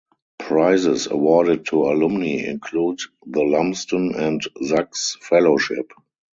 Prizes 0.39 1.05
awarded 1.05 1.67
to 1.67 1.83
alumni 1.83 2.45
include 2.49 3.01
the 3.27 3.43
Lumsden 3.43 4.15
and 4.15 4.41
Sachs 4.63 5.15
Fellowship. 5.21 5.91